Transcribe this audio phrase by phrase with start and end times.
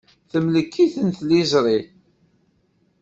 [0.31, 1.79] Temlek-iken tliẓri.